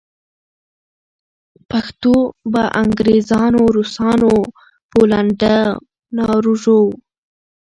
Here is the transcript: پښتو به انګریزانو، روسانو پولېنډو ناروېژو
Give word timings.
پښتو 1.69 2.13
به 2.51 2.63
انګریزانو، 2.81 3.61
روسانو 3.75 4.31
پولېنډو 4.91 5.55
ناروېژو 6.17 6.81